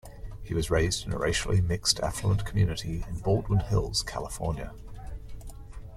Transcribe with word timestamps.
He 0.41 0.55
was 0.55 0.71
raised 0.71 1.05
in 1.05 1.13
a 1.13 1.19
racially 1.19 1.61
mixed 1.61 1.99
affluent 1.99 2.43
community 2.43 3.05
in 3.07 3.19
Baldwin 3.19 3.59
Hills, 3.59 4.01
California. 4.01 4.73